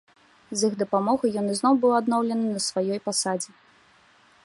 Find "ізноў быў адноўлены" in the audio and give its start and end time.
1.57-2.47